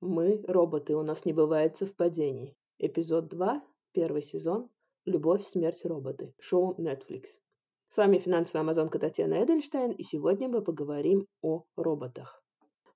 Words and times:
Мы, 0.00 0.44
роботы, 0.46 0.94
у 0.94 1.02
нас 1.02 1.24
не 1.24 1.32
бывает 1.32 1.76
совпадений. 1.76 2.56
Эпизод 2.78 3.26
2, 3.26 3.64
первый 3.90 4.22
сезон. 4.22 4.70
Любовь, 5.04 5.44
смерть, 5.44 5.84
роботы. 5.84 6.32
Шоу 6.38 6.76
Netflix. 6.80 7.24
С 7.88 7.96
вами 7.96 8.18
финансовая 8.18 8.62
амазонка 8.62 9.00
Татьяна 9.00 9.42
Эдельштейн, 9.42 9.90
и 9.90 10.04
сегодня 10.04 10.48
мы 10.48 10.62
поговорим 10.62 11.26
о 11.42 11.64
роботах. 11.74 12.40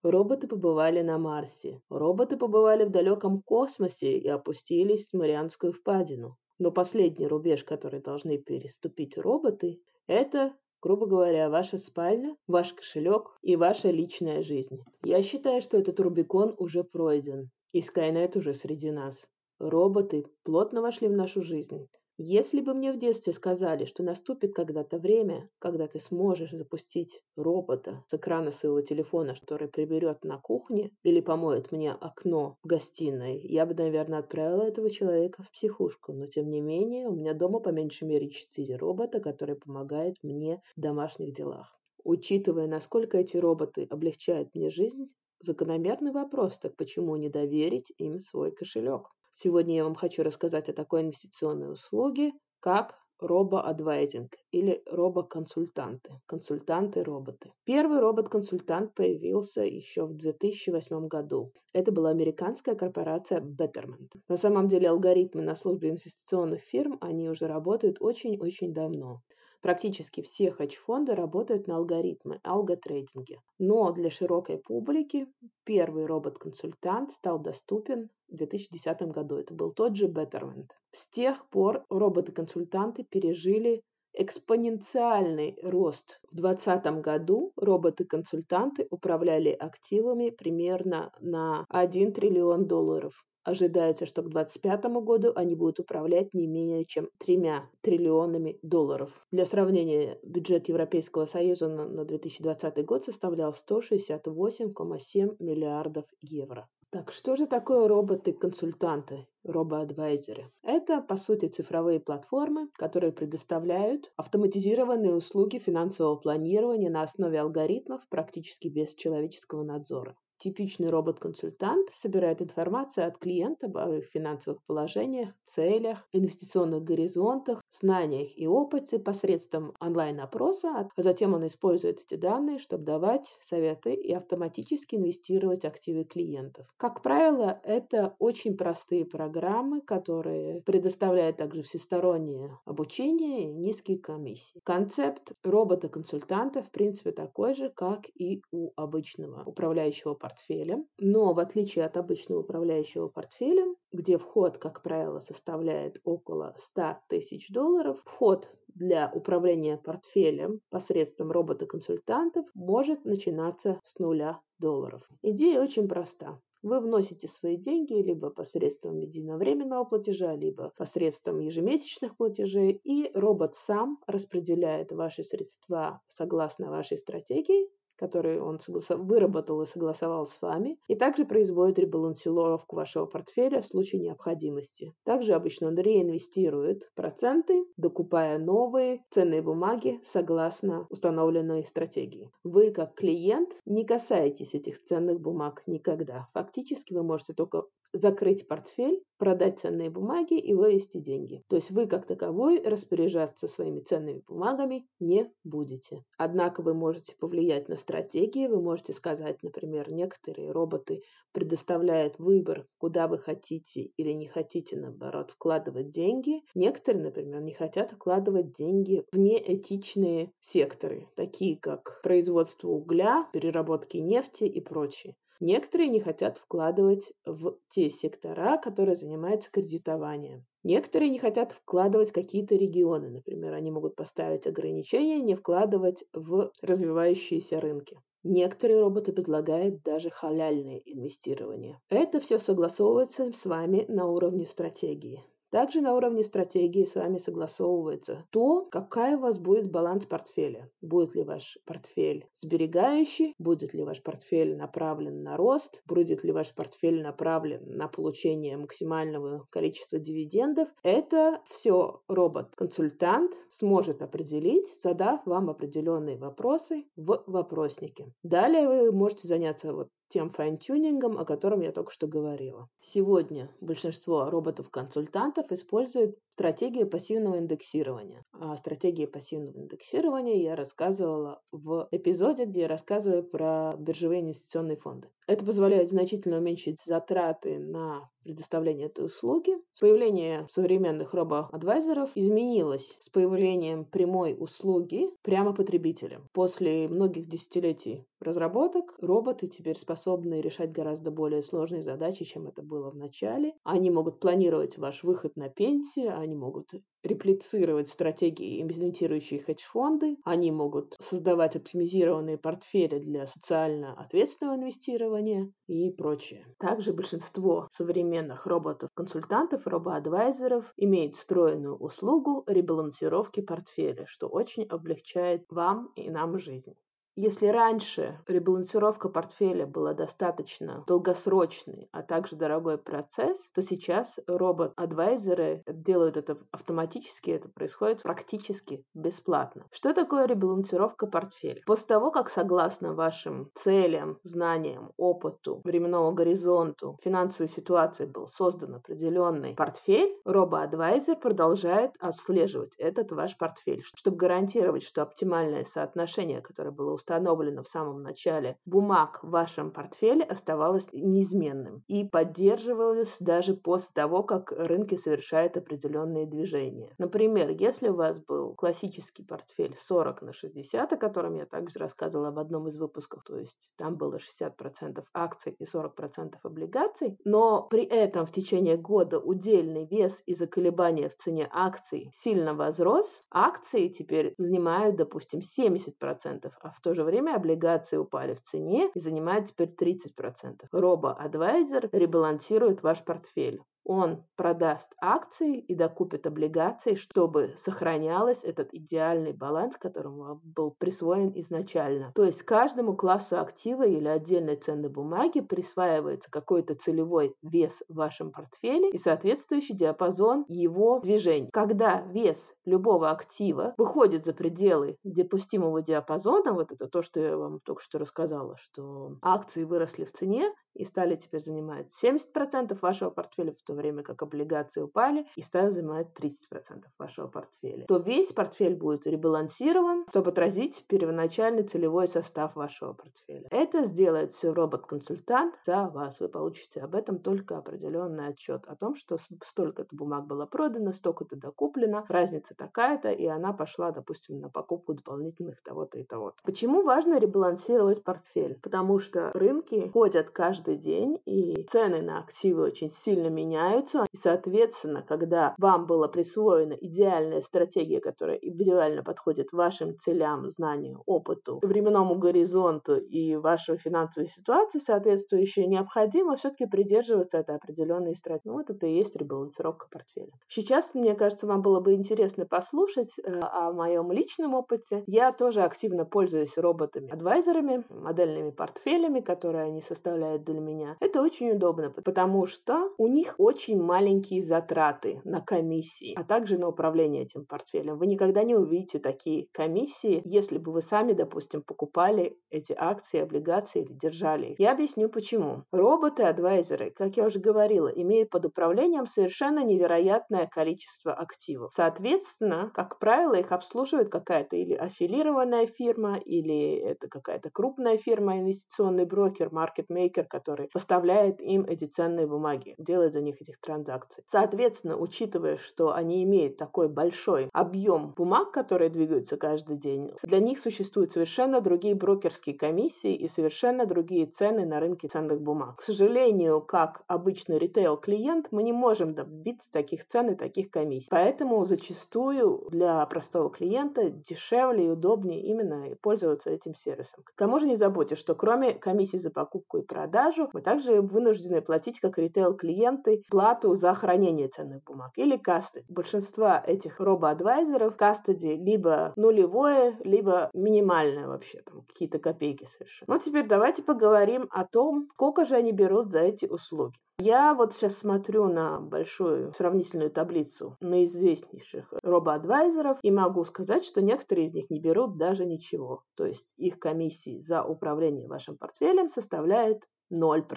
Роботы 0.05 0.47
побывали 0.47 1.03
на 1.03 1.19
Марсе. 1.19 1.83
Роботы 1.89 2.37
побывали 2.37 2.85
в 2.85 2.91
далеком 2.91 3.43
космосе 3.43 4.17
и 4.19 4.29
опустились 4.29 5.11
в 5.11 5.17
Марианскую 5.17 5.73
впадину. 5.73 6.37
Но 6.61 6.71
последний 6.71 7.27
рубеж, 7.27 7.65
который 7.65 8.01
должны 8.01 8.39
переступить 8.39 9.19
роботы, 9.19 9.81
это 10.07 10.55
грубо 10.83 11.07
говоря, 11.07 11.49
ваша 11.49 11.79
спальня, 11.79 12.37
ваш 12.49 12.75
кошелек 12.75 13.39
и 13.41 13.57
ваша 13.57 13.91
личная 13.91 14.43
жизнь. 14.43 14.79
Я 15.05 15.23
считаю, 15.23 15.63
что 15.63 15.79
этот 15.79 16.01
Рубикон 16.01 16.55
уже 16.59 16.83
пройден, 16.83 17.51
и 17.71 17.81
Скайнет 17.81 18.37
уже 18.37 18.53
среди 18.53 18.91
нас. 18.91 19.29
Роботы 19.61 20.25
плотно 20.43 20.83
вошли 20.83 21.09
в 21.09 21.13
нашу 21.13 21.43
жизнь. 21.43 21.87
Если 22.25 22.61
бы 22.61 22.73
мне 22.75 22.93
в 22.93 22.99
детстве 22.99 23.33
сказали, 23.33 23.85
что 23.85 24.05
наступит 24.05 24.55
когда-то 24.55 24.99
время, 24.99 25.51
когда 25.59 25.89
ты 25.89 25.99
сможешь 25.99 26.53
запустить 26.53 27.21
робота 27.35 28.05
с 28.07 28.15
экрана 28.15 28.53
своего 28.53 28.81
телефона, 28.81 29.35
который 29.35 29.67
приберет 29.67 30.23
на 30.23 30.39
кухне 30.39 30.93
или 31.03 31.21
помоет 31.21 31.73
мне 31.73 31.91
окно 31.93 32.59
в 32.63 32.69
гостиной, 32.69 33.41
я 33.41 33.67
бы, 33.67 33.75
наверное, 33.75 34.21
отправила 34.21 34.63
этого 34.63 34.89
человека 34.89 35.43
в 35.43 35.51
психушку. 35.51 36.13
Но, 36.13 36.27
тем 36.27 36.49
не 36.49 36.61
менее, 36.61 37.09
у 37.09 37.13
меня 37.17 37.35
дома 37.35 37.59
по 37.59 37.71
меньшей 37.71 38.07
мере 38.07 38.31
четыре 38.31 38.77
робота, 38.77 39.19
которые 39.19 39.57
помогают 39.57 40.17
мне 40.23 40.63
в 40.77 40.81
домашних 40.81 41.33
делах. 41.33 41.77
Учитывая, 42.05 42.69
насколько 42.69 43.19
эти 43.19 43.37
роботы 43.37 43.85
облегчают 43.91 44.55
мне 44.55 44.71
жизнь, 44.71 45.09
закономерный 45.41 46.13
вопрос, 46.13 46.61
так 46.61 46.77
почему 46.77 47.17
не 47.17 47.31
доверить 47.31 47.93
им 47.99 48.21
свой 48.21 48.53
кошелек? 48.53 49.09
Сегодня 49.33 49.77
я 49.77 49.85
вам 49.85 49.95
хочу 49.95 50.23
рассказать 50.23 50.69
о 50.69 50.75
такой 50.75 51.03
инвестиционной 51.03 51.73
услуге, 51.73 52.33
как 52.61 52.99
робоадвайзинг 53.19 54.33
или 54.51 54.83
робоконсультанты, 54.87 56.21
консультанты-роботы. 56.27 57.53
Первый 57.65 58.01
робот-консультант 58.01 58.95
появился 58.95 59.63
еще 59.63 60.05
в 60.05 60.15
2008 60.17 61.07
году. 61.09 61.53
Это 61.73 61.93
была 61.93 62.11
американская 62.11 62.75
корпорация 62.75 63.41
Betterment. 63.41 64.11
На 64.29 64.37
самом 64.37 64.69
деле 64.69 64.91
алгоритмы 64.91 65.43
на 65.43 65.55
службе 65.55 65.91
инвестиционных 65.91 66.61
фирм, 66.63 66.99
они 67.01 67.31
уже 67.31 67.47
работают 67.47 67.99
очень-очень 68.01 68.75
давно. 68.75 69.23
Практически 69.63 70.23
все 70.23 70.51
хедж-фонды 70.51 71.15
работают 71.15 71.69
на 71.69 71.77
алгоритмы, 71.77 72.41
алготрейдинге. 72.43 73.41
Но 73.61 73.93
для 73.93 74.11
широкой 74.11 74.59
публики 74.59 75.29
первый 75.65 76.07
робот-консультант 76.07 77.13
стал 77.13 77.39
доступен 77.39 78.11
в 78.29 78.37
2010 78.37 79.03
году. 79.03 79.37
Это 79.37 79.55
был 79.55 79.73
тот 79.73 79.97
же 79.97 80.09
Betterment. 80.09 80.71
С 80.91 81.09
тех 81.09 81.49
пор 81.49 81.85
роботы-консультанты 81.91 83.05
пережили 83.05 83.83
экспоненциальный 84.15 85.57
рост. 85.63 86.19
В 86.33 86.37
2020 86.37 87.01
году 87.01 87.53
роботы-консультанты 87.55 88.89
управляли 88.91 89.51
активами 89.51 90.31
примерно 90.31 91.13
на 91.21 91.67
1 91.69 92.13
триллион 92.13 92.67
долларов. 92.67 93.25
Ожидается, 93.45 94.07
что 94.07 94.23
к 94.23 94.31
2025 94.31 94.85
году 95.03 95.33
они 95.35 95.57
будут 95.57 95.81
управлять 95.81 96.33
не 96.33 96.47
менее 96.47 96.85
чем 96.85 97.09
тремя 97.19 97.69
триллионами 97.81 98.59
долларов. 98.63 99.11
Для 99.33 99.45
сравнения, 99.45 100.21
бюджет 100.23 100.69
Европейского 100.69 101.25
Союза 101.25 101.69
на 101.69 102.05
2020 102.05 102.85
год 102.85 103.05
составлял 103.05 103.51
168,7 103.51 105.37
миллиардов 105.41 106.05
евро. 106.21 106.69
Так, 106.93 107.11
что 107.11 107.37
же 107.37 107.47
такое 107.47 107.89
роботы-консультанты, 107.89 109.27
робоадвайзеры? 109.45 110.53
Это, 110.63 111.01
по 111.01 111.17
сути, 111.17 111.47
цифровые 111.47 112.01
платформы, 112.01 112.69
которые 112.75 113.13
предоставляют 113.13 114.13
автоматизированные 114.17 115.15
услуги 115.15 115.57
финансового 115.57 116.17
планирования 116.17 116.91
на 116.91 117.03
основе 117.03 117.41
алгоритмов 117.41 118.07
практически 118.11 118.69
без 118.69 118.95
человеческого 118.95 119.65
надзора. 119.65 120.15
Типичный 120.43 120.89
робот-консультант 120.89 121.91
собирает 121.91 122.43
информацию 122.43 123.07
от 123.07 123.17
клиента 123.17 123.67
об 123.67 123.93
их 123.93 124.07
финансовых 124.07 124.61
положениях, 124.65 125.29
целях, 125.45 126.09
инвестиционных 126.11 126.83
горизонтах, 126.83 127.62
знаниях 127.73 128.29
и 128.37 128.47
опыте 128.47 128.99
посредством 128.99 129.75
онлайн-опроса, 129.81 130.91
а 130.95 131.03
затем 131.03 131.35
он 131.35 131.47
использует 131.47 132.01
эти 132.01 132.15
данные, 132.15 132.59
чтобы 132.59 132.85
давать 132.85 133.37
советы 133.41 133.95
и 133.95 134.13
автоматически 134.13 134.97
инвестировать 134.97 135.65
активы 135.65 136.05
клиентов. 136.05 136.67
Как 136.77 137.03
правило, 137.03 137.61
это 137.65 138.15
очень 138.19 138.57
простые 138.57 139.05
программы, 139.05 139.81
которые 139.81 140.61
предоставляют 140.63 141.37
также 141.37 141.63
всестороннее 141.63 142.59
обучение 142.65 143.45
и 143.45 143.55
низкие 143.55 143.99
комиссии. 143.99 144.61
Концепт 144.65 145.33
робота-консультанта 145.43 146.63
в 146.63 146.71
принципе 146.71 147.13
такой 147.13 147.55
же, 147.55 147.71
как 147.71 148.07
и 148.15 148.43
у 148.51 148.71
обычного 148.77 149.43
управляющего 149.45 150.15
портфелем, 150.15 150.87
но 150.99 151.33
в 151.33 151.39
отличие 151.39 151.85
от 151.85 151.97
обычного 151.97 152.41
управляющего 152.41 153.09
портфелем, 153.09 153.77
где 153.93 154.19
вход, 154.19 154.59
как 154.59 154.83
правило, 154.83 155.21
составляет 155.21 156.01
около 156.05 156.55
100 156.59 156.99
тысяч 157.09 157.49
долларов, 157.51 157.62
вход 157.95 158.49
для 158.75 159.11
управления 159.15 159.77
портфелем 159.77 160.61
посредством 160.71 161.31
робота-консультантов 161.31 162.47
может 162.55 163.05
начинаться 163.05 163.81
с 163.85 163.99
нуля 163.99 164.41
долларов. 164.59 165.03
Идея 165.23 165.61
очень 165.61 165.89
проста. 165.89 166.41
Вы 166.63 166.81
вносите 166.81 167.27
свои 167.27 167.57
деньги 167.57 167.95
либо 167.95 168.31
посредством 168.31 168.97
единовременного 168.97 169.85
платежа, 169.85 170.35
либо 170.37 170.73
посредством 170.77 171.41
ежемесячных 171.41 172.17
платежей, 172.17 172.81
и 172.85 173.11
робот 173.15 173.55
сам 173.57 173.99
распределяет 174.07 174.93
ваши 174.93 175.25
средства 175.25 176.01
согласно 176.07 176.71
вашей 176.71 176.97
стратегии 176.97 177.69
который 178.03 178.41
он 178.41 178.59
согласов... 178.59 178.99
выработал 178.99 179.63
и 179.63 179.67
согласовал 179.67 180.27
с 180.27 180.43
вами, 180.43 180.77
и 180.89 180.97
также 180.97 181.25
производит 181.25 181.79
ребалансировку 181.79 182.75
вашего 182.75 183.07
портфеля 183.07 183.61
в 183.61 183.67
случае 183.67 184.01
необходимости. 184.01 184.93
Также 185.05 185.35
обычно 185.35 185.69
он 185.69 185.77
реинвестирует 185.77 186.91
проценты, 186.97 187.65
докупая 187.77 188.41
новые 188.41 189.05
ценные 189.11 189.41
бумаги 189.41 190.01
согласно 190.03 190.89
установленной 190.91 191.65
стратегии. 191.65 192.33
Вы, 192.43 192.73
как 192.73 192.97
клиент, 192.97 193.51
не 193.67 193.85
касаетесь 193.85 194.57
этих 194.57 194.83
ценных 194.83 195.21
бумаг 195.21 195.63
никогда. 195.69 196.27
Фактически 196.35 196.95
вы 196.95 197.05
можете 197.05 197.35
только 197.35 197.67
закрыть 197.93 198.47
портфель, 198.49 199.03
продать 199.19 199.61
ценные 199.61 199.89
бумаги 199.89 200.37
и 200.37 200.53
вывести 200.53 200.99
деньги. 200.99 201.45
То 201.49 201.57
есть 201.57 201.71
вы 201.71 201.87
как 201.87 202.07
таковой 202.07 202.61
распоряжаться 202.61 203.47
своими 203.47 203.81
ценными 203.81 204.23
бумагами 204.27 204.87
не 204.99 205.31
будете. 205.45 206.05
Однако 206.17 206.63
вы 206.63 206.75
можете 206.75 207.15
повлиять 207.17 207.69
на 207.69 207.77
стратегии, 207.77 208.49
вы 208.49 208.61
можете 208.61 208.93
сказать, 208.93 209.43
например, 209.43 209.93
некоторые 209.93 210.51
роботы 210.51 211.03
предоставляют 211.33 212.19
выбор, 212.19 212.67
куда 212.79 213.07
вы 213.07 213.19
хотите 213.19 213.93
или 213.97 214.11
не 214.11 214.27
хотите, 214.27 214.77
наоборот, 214.77 215.31
вкладывать 215.31 215.91
деньги. 215.91 216.43
Некоторые, 216.55 217.05
например, 217.05 217.41
не 217.43 217.53
хотят 217.53 217.93
вкладывать 217.93 218.51
деньги 218.57 219.05
в 219.13 219.19
неэтичные 219.19 220.33
секторы, 220.41 221.09
такие 221.15 221.57
как 221.59 222.01
производство 222.03 222.69
угля, 222.69 223.29
переработки 223.33 223.99
нефти 223.99 224.45
и 224.45 224.61
прочее. 224.61 225.15
Некоторые 225.43 225.89
не 225.89 225.99
хотят 225.99 226.39
вкладывать 226.39 227.13
в 227.27 227.59
те 227.67 227.91
сектора, 227.91 228.59
которые 228.59 228.95
занимаются 228.95 229.51
кредитованием. 229.51 230.47
Некоторые 230.63 231.11
не 231.11 231.19
хотят 231.19 231.51
вкладывать 231.51 232.11
в 232.11 232.13
какие-то 232.13 232.55
регионы. 232.55 233.11
Например, 233.11 233.53
они 233.53 233.73
могут 233.73 233.97
поставить 233.97 234.47
ограничения 234.47 235.21
не 235.21 235.35
вкладывать 235.35 236.05
в 236.13 236.53
развивающиеся 236.63 237.59
рынки. 237.59 237.99
Некоторые 238.23 238.83
роботы 238.83 239.13
предлагают 239.13 239.83
даже 239.83 240.11
халяльные 240.11 240.81
инвестирования. 240.85 241.81
Это 241.89 242.21
все 242.21 242.39
согласовывается 242.39 243.33
с 243.33 243.45
вами 243.45 243.85
на 243.89 244.07
уровне 244.07 244.47
стратегии. 244.47 245.19
Также 245.53 245.83
на 245.83 245.95
уровне 245.95 246.25
стратегии 246.25 246.85
с 246.85 246.95
вами 246.95 247.19
согласовывается 247.19 248.25
то, 248.31 248.65
какая 248.71 249.19
у 249.19 249.21
вас 249.21 249.39
будет 249.39 249.71
баланс 249.71 250.07
портфеля. 250.07 250.71
Будет 250.81 251.15
ли 251.15 251.25
ваш 251.25 251.59
портфель 251.67 252.27
сберегающий, 252.33 253.35
будет 253.39 253.75
ли 253.75 253.85
ваш 253.85 254.03
портфель 254.03 254.57
направлен 254.57 255.23
на 255.23 255.37
рост, 255.37 255.83
будет 255.87 256.25
ли 256.25 256.33
ваш 256.33 256.55
портфель 256.55 257.03
направлен 257.03 257.61
на 257.67 257.87
получение 257.87 258.57
максимального 258.57 259.47
количества 259.51 259.99
дивидендов. 259.99 260.71
Это 260.83 261.43
все 261.51 262.01
робот-консультант 262.09 263.33
сможет 263.51 264.01
определить, 264.01 264.69
задав 264.81 265.21
вам 265.27 265.51
определенные 265.51 266.17
вопросы 266.17 266.87
в 266.97 267.25
вопроснике. 267.27 268.15
Далее 268.23 268.67
вы 268.67 268.91
можете 268.91 269.29
заняться 269.29 269.75
вот 269.75 269.89
тем 270.13 270.29
fine-tuning 270.29 270.98
ом, 270.98 271.17
о 271.17 271.25
котором 271.25 271.63
я 271.63 271.73
только 271.73 271.91
что 271.91 272.07
говорила. 272.07 272.69
Сегодня 272.81 273.51
большинство 273.63 274.29
роботов-консультантов 274.29 275.51
используют 275.51 276.19
стратегию 276.33 276.89
пассивного 276.89 277.39
индексирования. 277.39 278.25
О 278.33 278.57
стратегии 278.57 279.05
пассивного 279.05 279.59
индексирования 279.59 280.43
я 280.43 280.57
рассказывала 280.57 281.43
в 281.53 281.89
эпизоде, 281.91 282.47
где 282.47 282.63
я 282.63 282.69
рассказываю 282.69 283.23
про 283.23 283.75
биржевые 283.79 284.23
инвестиционные 284.23 284.79
фонды. 284.79 285.09
Это 285.27 285.45
позволяет 285.45 285.91
значительно 285.91 286.39
уменьшить 286.39 286.83
затраты 286.83 287.59
на 287.59 288.11
предоставление 288.25 288.87
этой 288.87 289.07
услуги. 289.07 289.53
Появление 289.81 290.47
современных 290.49 291.13
робо-адвайзеров 291.13 292.11
изменилось 292.15 292.97
с 293.01 293.09
появлением 293.09 293.85
прямой 293.85 294.37
услуги 294.39 295.11
прямо 295.23 295.53
потребителям. 295.55 296.29
После 296.33 296.89
многих 296.89 297.27
десятилетий 297.27 298.07
разработок 298.21 298.95
роботы 299.01 299.49
теперь 299.49 299.77
способны 299.77 300.41
решать 300.41 300.73
гораздо 300.73 301.11
более 301.11 301.43
сложные 301.43 301.83
задачи, 301.83 302.25
чем 302.25 302.47
это 302.47 302.63
было 302.63 302.91
в 302.91 302.97
начале. 302.97 303.55
Они 303.65 303.91
могут 303.91 304.21
планировать 304.21 304.79
ваш 304.79 305.03
выход 305.03 305.37
на 305.37 305.49
пенсию, 305.49 306.19
они 306.23 306.35
могут 306.35 306.73
реплицировать 307.03 307.89
стратегии, 307.89 308.63
имплементирующие 308.63 309.41
хедж-фонды. 309.41 310.17
Они 310.25 310.51
могут 310.51 310.95
создавать 311.01 311.57
оптимизированные 311.57 312.39
портфели 312.39 312.99
для 312.99 313.27
социально 313.27 313.93
ответственного 313.95 314.57
инвестирования 314.57 315.53
и 315.67 315.91
прочее. 315.91 316.47
Также 316.59 316.93
большинство 316.93 317.69
современных 317.71 318.47
роботов-консультантов, 318.47 319.67
робоадвайзеров 319.67 320.73
имеют 320.77 321.17
встроенную 321.17 321.77
услугу 321.77 322.45
ребалансировки 322.47 323.41
портфеля, 323.41 324.07
что 324.07 324.29
очень 324.29 324.65
облегчает 324.65 325.45
вам 325.51 325.93
и 325.97 326.09
нам 326.11 326.39
жизнь. 326.39 326.75
Если 327.15 327.49
раньше 327.49 328.19
ребалансировка 328.27 329.11
портфеля 329.11 329.67
была 329.67 329.93
достаточно 329.93 330.83
долгосрочный, 330.87 331.91
а 331.93 332.03
также 332.03 332.37
дорогой 332.37 332.79
процесс, 332.79 333.51
то 333.51 333.61
сейчас 333.61 334.19
робот-адвайзеры 334.27 335.63
делают 335.67 336.17
это 336.17 336.39
автоматически, 336.53 337.33
это 337.33 337.51
происходит 337.51 338.03
практически 338.03 338.87
бесплатно. 338.95 339.67
Что 339.71 339.93
такое 339.93 340.27
ребалансировка 340.27 341.07
портфеля? 341.07 341.61
После 341.67 341.89
того, 341.89 342.11
как 342.13 342.31
согласно 342.31 342.95
вашим 342.95 343.51
целям, 343.53 344.19
знаниям, 344.23 344.93
опыту, 344.97 345.61
временному 345.65 346.13
горизонту, 346.15 346.97
финансовой 347.03 347.51
ситуации 347.51 348.07
был 348.07 348.27
создан 348.27 348.77
определенный 348.77 349.55
портфель, 349.55 350.17
робо-адвайзер 350.25 351.17
продолжает 351.17 351.93
отслеживать 352.01 352.75
этот 352.79 353.13
ваш 353.13 353.37
портфель, 353.37 353.83
чтобы 353.95 354.17
гарантировать, 354.17 354.83
что 354.83 355.03
оптимальное 355.03 355.65
соотношение, 355.65 356.41
которое 356.41 356.71
было 356.71 357.02
установлено 357.03 357.63
в 357.63 357.69
самом 357.69 358.03
начале 358.03 358.57
бумаг 358.65 359.19
в 359.23 359.31
вашем 359.31 359.73
портфеле, 359.73 360.25
оставалось 360.25 360.89
неизменным 360.93 361.83
и 361.89 362.05
поддерживалось 362.09 363.17
даже 363.19 363.55
после 363.55 363.91
того, 363.93 364.23
как 364.23 364.53
рынки 364.53 364.95
совершают 364.95 365.57
определенные 365.57 366.27
движения. 366.27 366.95
Например, 366.99 367.51
если 367.51 367.89
у 367.89 367.97
вас 367.97 368.21
был 368.21 368.55
классический 368.55 369.25
портфель 369.25 369.75
40 369.77 370.23
на 370.23 370.33
60, 370.33 370.93
о 370.93 370.97
котором 370.97 371.35
я 371.35 371.47
также 371.47 371.81
рассказывала 371.81 372.31
в 372.31 372.39
одном 372.39 372.69
из 372.69 372.77
выпусков, 372.77 373.25
то 373.25 373.37
есть 373.37 373.73
там 373.77 373.97
было 373.97 374.17
60% 374.17 375.05
акций 375.13 375.57
и 375.59 375.65
40% 375.65 376.35
облигаций, 376.45 377.19
но 377.25 377.63
при 377.63 377.83
этом 377.83 378.27
в 378.27 378.31
течение 378.31 378.77
года 378.77 379.19
удельный 379.19 379.87
вес 379.87 380.23
из-за 380.27 380.47
колебания 380.47 381.09
в 381.09 381.17
цене 381.17 381.49
акций 381.51 382.11
сильно 382.13 382.55
возрос, 382.55 383.23
акции 383.33 383.89
теперь 383.89 384.33
занимают, 384.37 384.97
допустим, 384.97 385.41
70%, 385.41 386.51
а 386.61 386.71
в 386.71 386.81
то 386.81 386.92
же 386.95 387.05
время 387.05 387.37
облигации 387.37 387.97
упали 387.97 388.35
в 388.35 388.41
цене 388.41 388.91
и 388.95 389.01
занимают 389.01 389.49
теперь 389.49 389.69
30%. 389.69 390.67
Робо-адвайзер 390.71 391.89
ребалансирует 391.93 392.83
ваш 392.83 393.05
портфель 393.05 393.63
он 393.85 394.25
продаст 394.37 394.93
акции 395.01 395.59
и 395.59 395.75
докупит 395.75 396.27
облигации, 396.27 396.95
чтобы 396.95 397.55
сохранялся 397.57 398.47
этот 398.47 398.73
идеальный 398.73 399.33
баланс, 399.33 399.77
которому 399.77 400.41
был 400.45 400.71
присвоен 400.71 401.33
изначально. 401.37 402.13
То 402.15 402.25
есть 402.25 402.43
каждому 402.43 402.97
классу 402.97 403.41
актива 403.41 403.87
или 403.87 404.09
отдельной 404.09 404.57
ценной 404.57 404.89
бумаги 404.89 405.41
присваивается 405.41 406.31
какой-то 406.31 406.75
целевой 406.75 407.35
вес 407.43 407.83
в 407.89 407.95
вашем 407.95 408.31
портфеле 408.31 408.91
и 408.91 408.99
соответствующий 408.99 409.75
диапазон 409.75 410.45
его 410.49 411.01
движений. 411.01 411.51
Когда 411.53 412.01
вес 412.03 412.55
любого 412.65 413.11
актива 413.11 413.75
выходит 413.79 414.25
за 414.25 414.33
пределы 414.33 414.97
допустимого 415.05 415.83
диапазона, 415.83 416.53
вот 416.53 416.73
это 416.73 416.87
то, 416.87 417.03
что 417.03 417.21
я 417.21 417.37
вам 417.37 417.61
только 417.61 417.83
что 417.83 417.99
рассказала, 417.99 418.57
что 418.59 419.17
акции 419.23 419.65
выросли 419.65 420.05
в 420.05 420.13
цене, 420.13 420.53
и 420.75 420.85
стали 420.85 421.17
теперь 421.17 421.41
занимать 421.41 421.93
70% 422.03 422.79
вашего 422.81 423.11
портфеля, 423.11 423.53
в 423.53 423.63
то 423.63 423.75
время 423.75 424.03
как 424.03 424.23
облигации 424.23 424.83
упали 424.83 425.27
и 425.37 425.43
стали 425.43 425.69
занимать 425.71 426.09
30% 426.19 426.85
вашего 426.99 427.29
портфеля, 427.29 427.87
то 427.87 427.99
весь 427.99 428.33
портфель 428.33 428.77
будет 428.77 429.07
ребалансирован, 429.07 430.05
чтобы 430.09 430.31
отразить 430.31 430.85
первоначальный 430.89 431.63
целевой 431.63 432.09
состав 432.09 432.57
вашего 432.57 432.93
портфеля. 432.95 433.47
Это 433.51 433.85
сделает 433.85 434.33
все 434.33 434.53
робот-консультант 434.53 435.55
за 435.65 435.89
вас. 435.89 436.21
Вы 436.21 436.29
получите 436.29 436.81
об 436.81 436.95
этом 436.95 437.19
только 437.19 437.59
определенный 437.59 438.29
отчет 438.29 438.65
о 438.67 438.77
том, 438.77 438.95
что 438.95 439.19
столько-то 439.45 439.95
бумаг 439.95 440.27
было 440.27 440.47
продано, 440.47 440.93
столько-то 440.93 441.37
докуплено, 441.37 442.05
разница 442.09 442.55
такая-то, 442.55 443.11
и 443.11 443.27
она 443.27 443.53
пошла, 443.53 443.91
допустим, 443.91 444.41
на 444.41 444.49
покупку 444.49 444.95
дополнительных 444.95 445.63
того-то 445.63 445.99
и 445.99 446.05
того-то. 446.05 446.37
Почему 446.45 446.83
важно 446.83 447.19
ребалансировать 447.19 448.03
портфель? 448.03 448.59
Потому 448.63 448.99
что 448.99 449.31
рынки 449.35 449.89
ходят 449.89 450.31
каждый 450.31 450.62
каждый 450.63 450.77
день, 450.77 451.19
и 451.25 451.63
цены 451.65 452.03
на 452.03 452.19
активы 452.19 452.63
очень 452.63 452.91
сильно 452.91 453.29
меняются. 453.29 454.05
И, 454.13 454.17
соответственно, 454.17 455.03
когда 455.03 455.55
вам 455.59 455.87
была 455.87 456.09
присвоена 456.09 456.75
идеальная 456.75 457.41
стратегия, 457.41 458.01
которая 458.01 458.37
индивидуально 458.37 459.03
подходит 459.03 459.53
вашим 459.53 459.97
целям, 459.97 460.49
знанию, 460.49 461.03
опыту, 461.07 461.61
временному 461.63 462.17
горизонту 462.17 462.97
и 462.97 463.37
вашей 463.37 463.77
финансовой 463.77 464.29
ситуации 464.29 464.79
соответствующей, 464.79 465.67
необходимо 465.67 466.37
все-таки 466.37 466.67
придерживаться 466.67 467.39
этой 467.39 467.57
определенной 467.57 468.15
стратегии. 468.15 468.43
Ну, 468.45 468.55
вот 468.55 468.71
это 468.71 468.87
и 468.87 468.95
есть 468.95 469.17
ребалансировка 469.17 469.87
портфеля. 469.91 470.33
Сейчас, 470.49 470.95
мне 470.95 471.15
кажется, 471.15 471.47
вам 471.47 471.63
было 471.63 471.81
бы 471.81 471.95
интересно 471.95 472.47
послушать 472.47 473.19
э, 473.19 473.41
о 473.41 473.73
моем 473.73 474.11
личном 474.13 474.55
опыте. 474.55 475.03
Я 475.07 475.33
тоже 475.33 475.63
активно 475.63 476.05
пользуюсь 476.05 476.57
роботами-адвайзерами, 476.57 477.85
модельными 477.91 478.51
портфелями, 478.51 479.21
которые 479.21 479.65
они 479.65 479.81
составляют 479.81 480.45
для 480.53 480.61
меня. 480.61 480.97
Это 481.01 481.21
очень 481.21 481.51
удобно, 481.53 481.91
потому 481.91 482.47
что 482.47 482.93
у 482.99 483.09
них 483.09 483.35
очень 483.39 483.83
маленькие 483.83 484.43
затраты 484.43 485.21
на 485.25 485.41
комиссии, 485.41 486.15
а 486.17 486.25
также 486.25 486.59
на 486.59 486.69
управление 486.69 487.23
этим 487.23 487.45
портфелем. 487.45 487.99
Вы 487.99 488.07
никогда 488.07 488.43
не 488.43 488.55
увидите 488.55 488.99
такие 488.99 489.49
комиссии, 489.53 490.23
если 490.25 490.59
бы 490.59 490.73
вы 490.73 490.81
сами, 490.81 491.13
допустим, 491.13 491.63
покупали 491.63 492.37
эти 492.51 492.75
акции, 492.77 493.21
облигации 493.21 493.83
или 493.83 493.93
держали 493.93 494.47
их. 494.53 494.61
Я 494.61 494.73
объясню 494.73 495.09
почему. 495.09 495.65
Роботы-адвайзеры, 495.73 496.91
как 496.91 497.17
я 497.17 497.27
уже 497.27 497.39
говорила, 497.39 497.89
имеют 497.89 498.31
под 498.31 498.47
управлением 498.47 499.07
совершенно 499.07 499.65
невероятное 499.65 500.47
количество 500.47 501.13
активов. 501.13 501.73
Соответственно, 501.73 502.71
как 502.75 502.99
правило, 502.99 503.35
их 503.35 503.53
обслуживает 503.53 504.11
какая-то 504.11 504.57
или 504.57 504.75
аффилированная 504.75 505.67
фирма, 505.67 506.19
или 506.19 506.77
это 506.77 507.09
какая-то 507.09 507.51
крупная 507.51 507.97
фирма, 507.97 508.39
инвестиционный 508.39 509.07
брокер, 509.07 509.51
маркетмейкер, 509.53 510.27
который 510.43 510.69
поставляет 510.73 511.41
им 511.41 511.65
эти 511.69 511.85
ценные 511.85 512.27
бумаги, 512.27 512.75
делает 512.79 513.13
за 513.13 513.21
них 513.21 513.41
этих 513.41 513.61
транзакций. 513.61 514.25
Соответственно, 514.27 514.97
учитывая, 514.97 515.57
что 515.57 515.93
они 515.95 516.25
имеют 516.25 516.57
такой 516.57 516.89
большой 516.89 517.49
объем 517.53 518.13
бумаг, 518.17 518.51
которые 518.51 518.91
двигаются 518.91 519.37
каждый 519.37 519.77
день, 519.77 520.11
для 520.25 520.41
них 520.41 520.59
существуют 520.59 521.13
совершенно 521.13 521.61
другие 521.61 521.95
брокерские 521.95 522.59
комиссии 522.59 523.15
и 523.15 523.29
совершенно 523.29 523.87
другие 523.87 524.27
цены 524.27 524.67
на 524.67 524.81
рынке 524.81 525.09
ценных 525.09 525.41
бумаг. 525.41 525.77
К 525.77 525.83
сожалению, 525.83 526.61
как 526.61 527.05
обычный 527.07 527.59
ритейл-клиент, 527.59 528.49
мы 528.51 528.65
не 528.65 528.73
можем 528.73 529.15
добиться 529.15 529.71
таких 529.71 530.07
цен 530.09 530.31
и 530.31 530.35
таких 530.35 530.71
комиссий. 530.71 531.09
Поэтому 531.11 531.65
зачастую 531.65 532.67
для 532.71 533.07
простого 533.07 533.49
клиента 533.51 534.11
дешевле 534.11 534.87
и 534.87 534.89
удобнее 534.89 535.41
именно 535.43 535.95
пользоваться 536.01 536.51
этим 536.51 536.75
сервисом. 536.75 537.23
К 537.23 537.33
тому 537.37 537.61
же 537.61 537.67
не 537.67 537.77
забудьте, 537.77 538.17
что 538.17 538.35
кроме 538.35 538.73
комиссии 538.73 539.19
за 539.19 539.31
покупку 539.31 539.79
и 539.79 539.83
продажу, 539.83 540.32
продажу, 540.33 540.51
мы 540.53 540.63
также 540.63 541.01
вынуждены 541.01 541.61
платить 541.61 542.01
как 542.01 542.19
ритейл-клиенты 542.19 543.23
плату 543.31 543.75
за 543.75 543.95
хранение 543.95 544.49
ценных 544.49 544.83
бумаг 544.85 545.13
или 545.17 545.37
касты. 545.37 545.85
Большинство 545.89 546.61
этих 546.67 547.01
робо-адвайзеров 547.01 547.97
кастеди 547.97 548.49
либо 548.49 549.13
нулевое, 549.17 549.97
либо 550.05 550.51
минимальное 550.55 551.27
вообще, 551.27 551.61
там 551.63 551.83
какие-то 551.83 552.19
копейки 552.19 552.65
совершенно. 552.65 553.15
Ну, 553.15 553.21
теперь 553.21 553.47
давайте 553.47 553.83
поговорим 553.83 554.49
о 554.51 554.65
том, 554.65 555.09
сколько 555.15 555.45
же 555.45 555.57
они 555.57 555.73
берут 555.73 556.11
за 556.11 556.21
эти 556.21 556.47
услуги. 556.47 556.97
Я 557.25 557.55
вот 557.55 557.73
сейчас 557.73 557.99
смотрю 557.99 558.49
на 558.49 558.81
большую 558.81 559.53
сравнительную 559.53 560.11
таблицу 560.11 560.77
наизвестнейших 560.81 561.93
робо-адвайзеров 562.03 562.99
и 563.01 563.13
могу 563.13 563.45
сказать, 563.45 563.85
что 563.85 564.03
некоторые 564.03 564.47
из 564.47 564.55
них 564.55 564.71
не 564.71 564.81
берут 564.81 565.19
даже 565.19 565.47
ничего. 565.47 566.03
То 566.17 566.27
есть 566.27 566.53
их 566.57 566.81
комиссии 566.81 567.39
за 567.39 567.63
управление 567.63 568.27
вашим 568.27 568.57
портфелем 568.57 569.09
составляет 569.09 569.85
0%. 570.13 570.49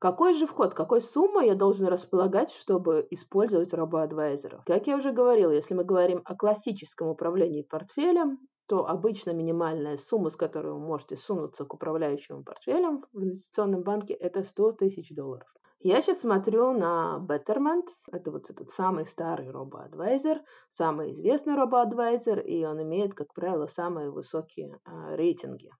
Какой 0.00 0.32
же 0.32 0.46
вход, 0.46 0.72
какой 0.72 1.02
суммой 1.02 1.48
я 1.48 1.54
должен 1.54 1.86
располагать, 1.86 2.50
чтобы 2.50 3.06
использовать 3.10 3.74
робоадвайзеров? 3.74 4.64
Как 4.64 4.86
я 4.86 4.96
уже 4.96 5.12
говорила, 5.12 5.50
если 5.50 5.74
мы 5.74 5.84
говорим 5.84 6.22
о 6.24 6.34
классическом 6.34 7.08
управлении 7.08 7.60
портфелем, 7.60 8.38
то 8.68 8.88
обычно 8.88 9.32
минимальная 9.32 9.98
сумма, 9.98 10.30
с 10.30 10.36
которой 10.36 10.72
вы 10.72 10.78
можете 10.78 11.16
сунуться 11.16 11.66
к 11.66 11.74
управляющему 11.74 12.42
портфелем 12.42 13.04
в 13.12 13.22
инвестиционном 13.22 13.82
банке, 13.82 14.14
это 14.14 14.42
100 14.42 14.72
тысяч 14.72 15.14
долларов. 15.14 15.46
Я 15.88 16.00
сейчас 16.00 16.22
смотрю 16.22 16.72
на 16.72 17.24
Betterment, 17.28 17.86
это 18.10 18.32
вот 18.32 18.50
этот 18.50 18.70
самый 18.70 19.06
старый 19.06 19.48
робоадвайзер, 19.52 20.42
самый 20.68 21.12
известный 21.12 21.54
робоадвайзер, 21.54 22.40
и 22.40 22.64
он 22.64 22.82
имеет, 22.82 23.14
как 23.14 23.32
правило, 23.32 23.66
самые 23.66 24.10
высокие 24.10 24.80
а, 24.84 25.14
рейтинги. 25.14 25.70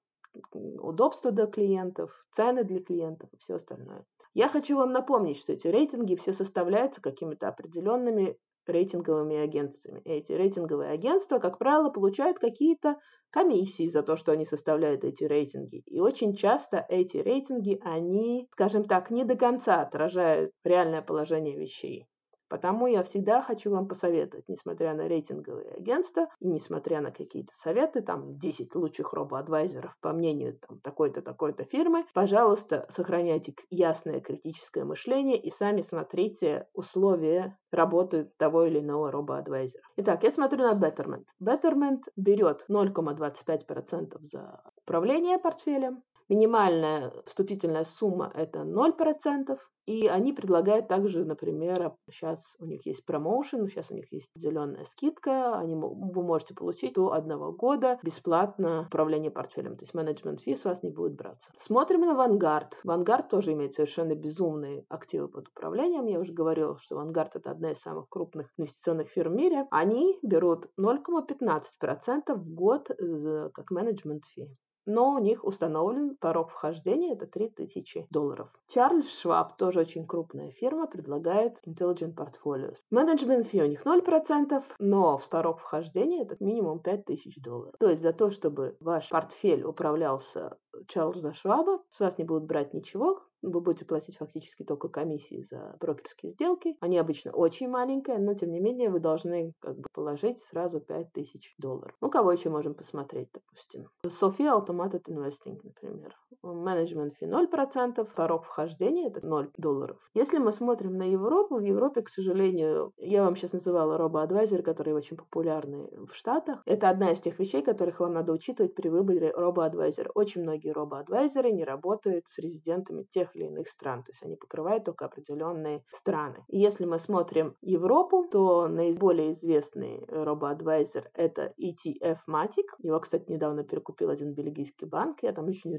Удобства 0.53 1.33
для 1.33 1.47
клиентов, 1.47 2.13
цены 2.31 2.63
для 2.63 2.79
клиентов 2.85 3.31
и 3.33 3.39
все 3.39 3.57
остальное. 3.57 4.05
Я 4.33 4.47
хочу 4.47 4.77
вам 4.77 4.93
напомнить, 4.93 5.39
что 5.39 5.55
эти 5.55 5.67
рейтинги 5.67 6.15
все 6.15 6.33
составляются 6.33 7.03
какими-то 7.03 7.49
определенными 7.49 8.39
рейтинговыми 8.69 9.37
агентствами. 9.37 10.01
Эти 10.05 10.33
рейтинговые 10.33 10.91
агентства, 10.91 11.39
как 11.39 11.59
правило, 11.59 11.91
получают 11.91 12.39
какие-то 12.39 12.97
комиссии 13.31 13.87
за 13.87 14.03
то, 14.03 14.17
что 14.17 14.33
они 14.33 14.45
составляют 14.45 15.05
эти 15.05 15.25
рейтинги. 15.25 15.83
И 15.87 16.01
очень 16.01 16.35
часто 16.35 16.85
эти 16.89 17.19
рейтинги, 17.19 17.79
они, 17.83 18.49
скажем 18.53 18.85
так, 18.85 19.11
не 19.11 19.25
до 19.25 19.37
конца 19.37 19.83
отражают 19.83 20.53
реальное 20.65 21.03
положение 21.03 21.57
вещей. 21.57 22.07
Потому 22.49 22.87
я 22.87 23.03
всегда 23.03 23.41
хочу 23.43 23.71
вам 23.71 23.89
посоветовать, 23.89 24.49
несмотря 24.49 24.95
на 24.95 25.09
рейтинговые 25.09 25.73
агентства 25.73 26.29
и 26.41 26.47
несмотря 26.47 27.01
на 27.01 27.11
какие-то 27.11 27.53
советы, 27.55 28.03
там 28.03 28.35
10 28.35 28.75
лучших 28.75 29.13
робоадвайзеров 29.13 29.97
по 30.01 30.13
мнению 30.13 30.59
там, 30.59 30.79
такой-то, 30.81 31.23
такой-то 31.23 31.65
фирмы, 31.65 32.05
пожалуйста, 32.15 32.87
сохраняйте 32.89 33.55
ясное 33.71 34.21
критическое 34.21 34.85
мышление 34.85 35.41
и 35.41 35.51
сами 35.51 35.81
смотрите 35.81 36.69
условия 36.73 37.59
работы 37.73 38.31
того 38.39 38.65
или 38.65 38.81
иного 38.81 39.11
робоадвайзера. 39.11 39.83
Итак, 39.97 40.23
я 40.23 40.31
смотрю 40.31 40.63
на 40.63 40.75
Betterment. 40.75 41.25
Betterment 41.43 42.03
берет 42.17 42.65
0,25% 42.69 44.19
за 44.21 44.61
управление 44.77 45.39
портфелем, 45.39 46.03
Минимальная 46.29 47.13
вступительная 47.25 47.85
сумма– 47.85 48.33
это 48.35 48.61
0%. 48.61 49.59
И 49.87 50.09
они 50.09 50.33
предлагают 50.33 50.89
также, 50.89 51.25
например, 51.25 51.95
сейчас 52.11 52.57
у 52.59 52.67
них 52.67 52.85
есть 52.87 53.07
промоушен, 53.07 53.69
сейчас 53.69 53.93
у 53.93 53.95
них 53.95 54.13
есть 54.13 54.33
зеленая 54.35 54.85
скидка, 54.85 55.57
они, 55.57 55.77
вы 55.77 56.25
можете 56.25 56.55
получить 56.55 56.95
до 56.95 57.13
одного 57.13 57.53
года 57.53 58.01
бесплатно 58.03 58.87
управление 58.89 59.31
портфелем, 59.31 59.77
то 59.77 59.85
есть 59.85 59.95
менеджмент 59.95 60.41
фи 60.41 60.57
с 60.57 60.65
вас 60.65 60.83
не 60.83 60.91
будет 60.91 61.15
браться. 61.15 61.53
Смотрим 61.57 62.01
на 62.01 62.15
Vanguard. 62.15 62.73
Vanguard 62.85 63.29
тоже 63.29 63.53
имеет 63.53 63.75
совершенно 63.75 64.17
безумные 64.17 64.85
активы 64.89 65.29
под 65.29 65.49
управлением. 65.51 66.07
Я 66.07 66.19
уже 66.19 66.33
говорила, 66.33 66.77
что 66.77 67.01
Vanguard 67.01 67.31
это 67.35 67.53
одна 67.53 67.71
из 67.71 67.79
самых 67.79 68.09
крупных 68.09 68.53
инвестиционных 68.57 69.09
фирм 69.09 69.35
в 69.35 69.37
мире. 69.37 69.69
Они 69.71 70.19
берут 70.23 70.67
0,15% 70.81 72.35
в 72.35 72.55
год 72.55 72.91
э, 72.91 73.51
как 73.55 73.71
менеджмент 73.71 74.25
фи 74.25 74.49
но 74.87 75.13
у 75.13 75.19
них 75.19 75.45
установлен 75.45 76.17
порог 76.17 76.51
вхождения, 76.51 77.13
это 77.13 77.27
3000 77.27 78.07
долларов. 78.11 78.49
Чарльз 78.69 79.19
Шваб, 79.21 79.57
тоже 79.57 79.81
очень 79.81 80.07
крупная 80.07 80.51
фирма, 80.51 80.87
предлагает 80.87 81.59
Intelligent 81.67 82.15
Portfolios. 82.15 82.79
Менеджмент 82.91 83.47
фи 83.47 83.63
у 83.63 83.67
них 83.67 83.85
0%, 83.85 84.63
но 84.79 85.17
в 85.17 85.29
порог 85.29 85.59
вхождения 85.59 86.23
это 86.23 86.37
минимум 86.41 86.79
5000 86.81 87.43
долларов. 87.43 87.75
То 87.79 87.91
есть 87.91 88.03
за 88.03 88.13
то, 88.13 88.31
чтобы 88.31 88.77
ваш 88.81 89.11
портфель 89.11 89.65
управлялся 89.65 90.57
Чарльза 90.89 91.33
Шваба, 91.33 91.83
с 91.89 92.01
вас 92.01 92.19
не 92.19 92.25
будут 92.25 92.45
брать 92.45 92.75
ничего, 92.75 93.23
вы 93.43 93.61
будете 93.61 93.85
платить 93.85 94.17
фактически 94.17 94.65
только 94.65 94.89
комиссии 94.89 95.43
за 95.43 95.77
брокерские 95.81 96.33
сделки. 96.33 96.77
Они 96.81 96.99
обычно 96.99 97.33
очень 97.33 97.69
маленькие, 97.69 98.19
но 98.19 98.35
тем 98.35 98.51
не 98.51 98.61
менее 98.61 98.91
вы 98.91 99.01
должны 99.01 99.53
как 99.61 99.77
бы 99.77 99.87
положить 99.93 100.41
сразу 100.41 100.81
5000 100.81 101.55
долларов. 101.59 101.95
Ну, 102.01 102.11
кого 102.11 102.33
еще 102.33 102.51
можем 102.51 102.75
посмотреть, 102.75 103.29
допустим? 103.33 103.89
София 104.09 104.53
Automated 104.53 105.05
Investing, 105.09 105.61
например. 105.63 106.17
Менеджмент 106.43 107.15
фи 107.15 107.27
0%, 107.27 108.07
порог 108.17 108.45
вхождения 108.45 109.09
это 109.09 109.25
0 109.25 109.51
долларов. 109.57 109.99
Если 110.15 110.39
мы 110.39 110.53
смотрим 110.53 110.97
на 110.97 111.05
Европу, 111.05 111.57
в 111.57 111.61
Европе, 111.61 112.03
к 112.03 112.09
сожалению, 112.09 112.93
я 112.99 113.23
вам 113.23 113.37
сейчас 113.37 113.53
называла 113.53 113.97
робо-адвайзер, 113.97 114.63
которые 114.63 114.95
очень 114.95 115.17
популярны 115.17 115.89
в 116.07 116.15
Штатах. 116.15 116.63
Это 116.67 116.89
одна 116.89 117.13
из 117.13 117.21
тех 117.21 117.39
вещей, 117.39 117.63
которых 117.63 118.01
вам 118.01 118.15
надо 118.15 118.33
учитывать 118.33 118.75
при 118.75 118.89
выборе 118.89 119.31
робо-адвайзера. 119.31 120.11
Очень 120.15 120.43
многие 120.43 120.73
робо-адвайзеры 120.73 121.53
не 121.53 121.65
работают 121.65 122.27
с 122.29 122.39
резидентами 122.39 123.05
тех 123.05 123.35
или 123.37 123.45
иных 123.45 123.69
стран, 123.69 124.03
то 124.03 124.11
есть 124.11 124.23
они 124.23 124.37
покрывают 124.37 124.85
только 124.85 125.07
определенные 125.07 125.83
страны. 125.91 126.45
И 126.49 126.59
если 126.59 126.85
мы 126.85 126.99
смотрим 126.99 127.57
Европу, 127.61 128.27
то 128.31 128.69
наиболее 128.69 129.31
известный 129.31 130.05
робо-адвайзер 130.09 131.11
это 131.15 131.53
ETF-Matic. 131.61 132.67
Его, 132.79 133.01
кстати, 133.01 133.31
недавно 133.31 133.65
перекупил 133.65 134.11
один 134.11 134.33
бельгийский 134.33 134.87
банк, 134.87 135.23
я 135.23 135.33
там 135.33 135.49
еще 135.49 135.69
не 135.69 135.77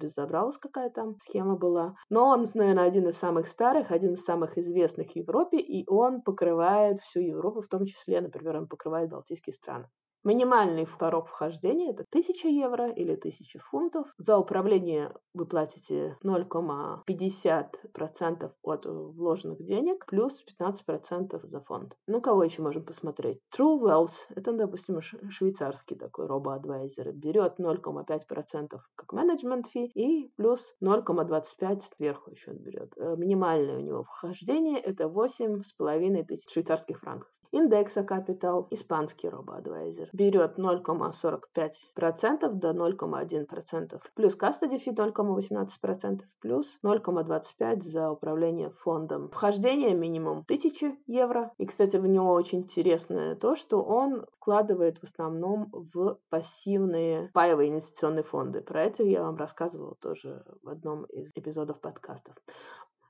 разобралась, 0.48 0.58
какая 0.58 0.90
там 0.90 1.16
схема 1.20 1.56
была. 1.56 1.96
Но 2.10 2.28
он, 2.28 2.46
наверное, 2.56 2.86
один 2.86 3.08
из 3.08 3.18
самых 3.18 3.48
старых, 3.48 3.92
один 3.92 4.14
из 4.14 4.24
самых 4.24 4.58
известных 4.58 5.12
в 5.12 5.16
Европе, 5.16 5.58
и 5.58 5.86
он 5.88 6.22
покрывает 6.22 7.00
всю 7.00 7.20
Европу, 7.20 7.62
в 7.62 7.68
том 7.68 7.86
числе, 7.86 8.22
например, 8.22 8.58
он 8.58 8.68
покрывает 8.68 9.10
Балтийские 9.10 9.54
страны. 9.54 9.88
Минимальный 10.28 10.86
порог 11.00 11.30
вхождения– 11.30 11.92
это 11.94 12.04
1000 12.10 12.50
евро 12.50 12.92
или 12.92 13.14
1000 13.14 13.60
фунтов. 13.60 14.14
За 14.18 14.38
управление 14.38 15.14
вы 15.34 15.46
платите 15.46 16.18
0,50% 16.22 18.52
от 18.62 18.86
вложенных 18.86 19.64
денег 19.64 20.06
плюс 20.06 20.44
15% 20.60 21.48
за 21.48 21.62
фонд. 21.62 21.96
Ну, 22.08 22.20
кого 22.20 22.44
еще 22.44 22.62
можем 22.62 22.84
посмотреть? 22.84 23.40
True 23.58 23.80
Wealth– 23.80 24.18
это, 24.36 24.52
допустим, 24.52 25.00
швейцарский 25.00 25.96
такой 25.96 26.28
робо-адвайзер. 26.28 27.14
Берет 27.14 27.58
0,5% 27.58 28.82
как 28.96 29.14
менеджмент 29.14 29.68
фи 29.68 29.86
и 29.86 30.30
плюс 30.36 30.76
0,25% 30.84 31.80
сверху 31.96 32.32
еще 32.32 32.52
он 32.52 32.58
берет. 32.58 32.92
Э, 32.98 33.16
минимальное 33.16 33.78
у 33.78 33.82
него 33.82 34.04
вхождение– 34.04 34.78
это 34.82 35.06
8,5 35.06 36.26
тысяч 36.26 36.52
швейцарских 36.52 37.00
франков. 37.00 37.30
Индекса 37.52 38.02
Capital, 38.02 38.68
испанский 38.72 39.30
робоадвайзер, 39.30 40.10
берет 40.14 40.58
0,45% 40.58 42.52
до 42.54 42.72
0,1%, 42.72 44.02
плюс 44.16 44.38
custody 44.38 44.78
fee 44.78 44.96
0,18%, 44.96 46.22
плюс 46.42 46.80
0,25% 46.84 47.82
за 47.82 48.12
управление 48.12 48.70
фондом. 48.70 49.30
Вхождение 49.30 49.94
минимум 49.94 50.40
1000 50.40 50.96
евро. 51.08 51.52
И, 51.58 51.66
кстати, 51.66 51.98
в 51.98 52.08
него 52.08 52.32
очень 52.34 52.60
интересное 52.60 53.36
то, 53.36 53.56
что 53.56 53.82
он 53.82 54.26
вкладывает 54.34 54.98
в 55.00 55.04
основном 55.04 55.70
в 55.72 56.20
пассивные 56.30 57.30
паевые 57.34 57.70
инвестиционные 57.70 58.24
фонды. 58.24 58.62
Про 58.62 58.84
это 58.84 59.04
я 59.04 59.24
вам 59.24 59.36
рассказывала 59.38 59.96
тоже 59.96 60.44
в 60.64 60.70
одном 60.70 61.06
из 61.06 61.32
эпизодов 61.36 61.80
подкастов. 61.82 62.36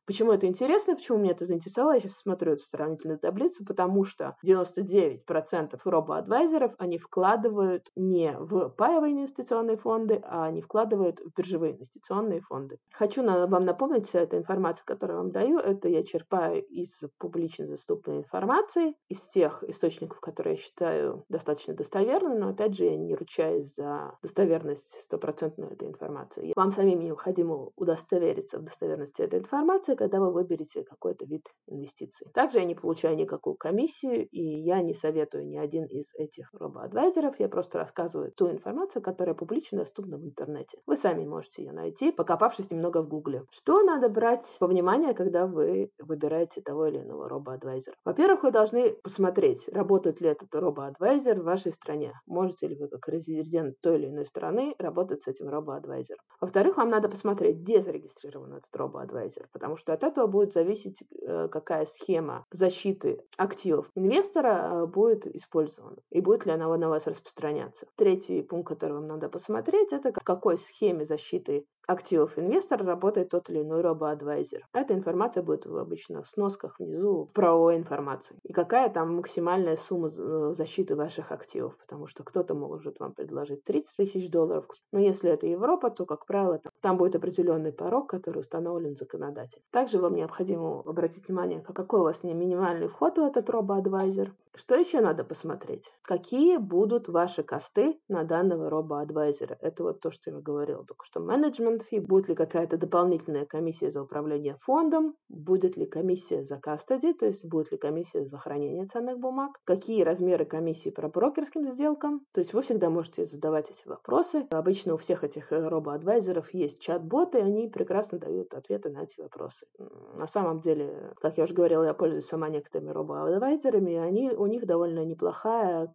Почему 0.07 0.31
это 0.31 0.47
интересно, 0.47 0.95
почему 0.95 1.17
меня 1.17 1.31
это 1.31 1.43
заинтересовало, 1.43 1.95
я 1.95 1.99
сейчас 1.99 2.19
смотрю 2.19 2.53
эту 2.53 2.63
сравнительную 2.63 3.19
таблицу, 3.19 3.65
потому 3.65 4.05
что 4.05 4.37
99% 4.45 5.77
робо-адвайзеров, 5.83 6.75
они 6.77 6.97
вкладывают 6.97 7.91
не 7.97 8.31
в 8.39 8.69
паевые 8.69 9.13
инвестиционные 9.13 9.75
фонды, 9.75 10.21
а 10.23 10.45
они 10.45 10.61
вкладывают 10.61 11.19
в 11.19 11.35
биржевые 11.35 11.73
инвестиционные 11.73 12.39
фонды. 12.39 12.79
Хочу 12.93 13.21
вам 13.21 13.65
напомнить, 13.65 14.07
вся 14.07 14.21
эта 14.21 14.37
информация, 14.37 14.85
которую 14.85 15.17
я 15.17 15.23
вам 15.23 15.31
даю, 15.31 15.59
это 15.59 15.89
я 15.89 16.03
черпаю 16.03 16.65
из 16.65 17.01
публично 17.17 17.67
доступной 17.67 18.19
информации, 18.19 18.95
из 19.09 19.19
тех 19.27 19.61
источников, 19.63 20.21
которые 20.21 20.55
я 20.55 20.61
считаю 20.61 21.25
достаточно 21.27 21.73
достоверными, 21.73 22.37
но 22.37 22.49
опять 22.49 22.77
же 22.77 22.85
я 22.85 22.95
не 22.95 23.13
ручаюсь 23.13 23.75
за 23.75 24.17
достоверность 24.21 25.01
стопроцентную 25.01 25.73
этой 25.73 25.89
информации. 25.89 26.53
Вам 26.55 26.71
самим 26.71 27.01
необходимо 27.01 27.71
удостовериться 27.75 28.59
в 28.59 28.63
достоверности 28.63 29.21
этой 29.21 29.39
информации, 29.39 29.96
когда 29.97 30.19
вы 30.19 30.31
выберете 30.31 30.83
какой-то 30.83 31.25
вид 31.25 31.47
инвестиций. 31.67 32.27
Также 32.33 32.59
я 32.59 32.65
не 32.65 32.75
получаю 32.75 33.15
никакую 33.17 33.55
комиссию, 33.55 34.27
и 34.29 34.41
я 34.41 34.81
не 34.81 34.93
советую 34.93 35.47
ни 35.47 35.57
один 35.57 35.85
из 35.85 36.13
этих 36.15 36.49
робоадвайзеров. 36.53 37.39
Я 37.39 37.49
просто 37.49 37.79
рассказываю 37.79 38.31
ту 38.31 38.49
информацию, 38.49 39.01
которая 39.01 39.35
публично 39.35 39.79
доступна 39.79 40.17
в 40.17 40.23
интернете. 40.23 40.79
Вы 40.85 40.95
сами 40.95 41.25
можете 41.25 41.63
ее 41.63 41.71
найти, 41.71 42.11
покопавшись 42.11 42.71
немного 42.71 43.01
в 43.01 43.07
гугле. 43.07 43.43
Что 43.49 43.81
надо 43.81 44.09
брать 44.09 44.55
во 44.59 44.67
внимание, 44.67 45.13
когда 45.13 45.47
вы 45.47 45.91
выбираете 45.99 46.61
того 46.61 46.87
или 46.87 46.99
иного 46.99 47.27
робоадвайзера? 47.27 47.95
Во-первых, 48.05 48.43
вы 48.43 48.51
должны 48.51 48.93
посмотреть, 48.93 49.67
работает 49.69 50.21
ли 50.21 50.29
этот 50.29 50.53
робоадвайзер 50.53 51.41
в 51.41 51.43
вашей 51.43 51.71
стране. 51.71 52.13
Можете 52.25 52.67
ли 52.67 52.75
вы, 52.75 52.87
как 52.87 53.07
резидент 53.09 53.75
той 53.81 53.97
или 53.97 54.07
иной 54.07 54.25
страны, 54.25 54.75
работать 54.79 55.21
с 55.21 55.27
этим 55.27 55.49
робоадвайзером. 55.49 56.21
Во-вторых, 56.39 56.77
вам 56.77 56.89
надо 56.89 57.09
посмотреть, 57.09 57.57
где 57.57 57.81
зарегистрирован 57.81 58.53
этот 58.53 58.75
робоадвайзер, 58.75 59.49
потому 59.51 59.75
что 59.75 59.86
что 59.87 59.93
от 59.93 60.03
этого 60.03 60.27
будет 60.27 60.51
зависеть, 60.51 61.01
э, 61.21 61.47
какая 61.47 61.85
схема 61.85 62.45
защиты 62.51 63.21
активов 63.37 63.89
инвестора 63.95 64.69
э, 64.69 64.85
будет 64.85 65.25
использована 65.27 65.95
и 66.09 66.19
будет 66.19 66.45
ли 66.45 66.51
она 66.51 66.75
на 66.75 66.89
вас 66.89 67.07
распространяться. 67.07 67.87
Третий 67.95 68.41
пункт, 68.41 68.67
который 68.67 68.93
вам 68.93 69.07
надо 69.07 69.29
посмотреть, 69.29 69.93
это 69.93 70.11
в 70.11 70.23
какой 70.25 70.57
схеме 70.57 71.05
защиты 71.05 71.65
активов 71.87 72.37
инвестора 72.37 72.85
работает 72.85 73.29
тот 73.29 73.49
или 73.49 73.61
иной 73.61 73.81
робо-адвайзер. 73.81 74.65
Эта 74.73 74.93
информация 74.93 75.41
будет 75.41 75.65
обычно 75.65 76.21
в 76.21 76.29
сносках 76.29 76.79
внизу 76.79 77.29
правовой 77.33 77.77
информации. 77.77 78.37
И 78.43 78.51
какая 78.51 78.89
там 78.89 79.15
максимальная 79.15 79.77
сумма 79.77 80.09
э, 80.09 80.53
защиты 80.53 80.95
ваших 80.95 81.31
активов, 81.31 81.77
потому 81.77 82.07
что 82.07 82.23
кто-то 82.23 82.53
может 82.53 82.99
вам 82.99 83.13
предложить 83.13 83.63
30 83.63 83.95
тысяч 83.95 84.29
долларов, 84.29 84.67
но 84.91 84.99
если 84.99 85.31
это 85.31 85.47
Европа, 85.47 85.89
то, 85.89 86.05
как 86.05 86.25
правило, 86.25 86.59
там 86.81 86.97
будет 86.97 87.15
определенный 87.15 87.71
порог, 87.71 88.09
который 88.09 88.39
установлен 88.39 88.95
законодателем. 88.97 89.63
Также 89.77 89.99
вам 89.99 90.15
необходимо 90.15 90.81
обратить 90.87 91.27
внимание, 91.27 91.61
какой 91.61 91.99
у 91.99 92.03
вас 92.03 92.23
минимальный 92.23 92.87
вход 92.87 93.19
в 93.19 93.21
этот 93.21 93.47
робо-адвайзер, 93.47 94.33
что 94.57 94.75
еще 94.75 95.01
надо 95.01 95.23
посмотреть? 95.23 95.91
Какие 96.03 96.57
будут 96.57 97.07
ваши 97.07 97.43
косты 97.43 97.99
на 98.07 98.23
данного 98.23 98.69
робо-адвайзера? 98.69 99.57
Это 99.61 99.83
вот 99.83 100.01
то, 100.01 100.11
что 100.11 100.31
я 100.31 100.37
говорила 100.37 100.83
только 100.83 101.05
что. 101.05 101.19
Менеджмент 101.19 101.83
фи, 101.83 101.99
будет 101.99 102.29
ли 102.29 102.35
какая-то 102.35 102.77
дополнительная 102.77 103.45
комиссия 103.45 103.89
за 103.89 104.01
управление 104.01 104.55
фондом, 104.55 105.15
будет 105.29 105.77
ли 105.77 105.85
комиссия 105.85 106.43
за 106.43 106.57
кастади, 106.57 107.13
то 107.13 107.25
есть 107.25 107.45
будет 107.45 107.71
ли 107.71 107.77
комиссия 107.77 108.25
за 108.25 108.37
хранение 108.37 108.85
ценных 108.85 109.19
бумаг, 109.19 109.59
какие 109.63 110.03
размеры 110.03 110.45
комиссии 110.45 110.89
по 110.89 111.07
брокерским 111.07 111.67
сделкам. 111.67 112.25
То 112.33 112.39
есть 112.39 112.53
вы 112.53 112.61
всегда 112.61 112.89
можете 112.89 113.25
задавать 113.25 113.69
эти 113.69 113.87
вопросы. 113.87 114.47
Обычно 114.49 114.95
у 114.95 114.97
всех 114.97 115.23
этих 115.23 115.51
э, 115.51 115.67
робо-адвайзеров 115.67 116.53
есть 116.53 116.79
чат-боты, 116.79 117.39
они 117.39 117.67
прекрасно 117.67 118.17
дают 118.17 118.53
ответы 118.53 118.89
на 118.89 119.03
эти 119.03 119.19
вопросы. 119.19 119.67
На 120.15 120.27
самом 120.27 120.61
деле, 120.61 121.13
как 121.21 121.37
я 121.37 121.43
уже 121.43 121.53
говорила, 121.53 121.83
я 121.83 121.93
пользуюсь 121.93 122.25
сама 122.25 122.49
некоторыми 122.49 122.89
робо-адвайзерами, 122.89 123.91
и 123.91 123.95
они 123.95 124.31
у 124.47 124.49
них 124.49 124.65
довольно 124.65 125.05
неплохая 125.05 125.93